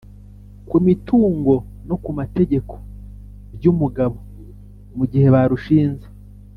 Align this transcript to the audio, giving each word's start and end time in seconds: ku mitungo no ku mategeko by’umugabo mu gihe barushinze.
ku 0.69 0.75
mitungo 0.87 1.53
no 1.87 1.95
ku 2.03 2.09
mategeko 2.19 2.73
by’umugabo 3.55 4.17
mu 4.97 5.03
gihe 5.11 5.27
barushinze. 5.35 6.07